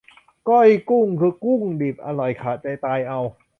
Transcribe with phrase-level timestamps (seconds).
[0.49, 3.19] ก้อยกุ้ง คือกุ้งดิบ อร่อยขาดใจตายเอา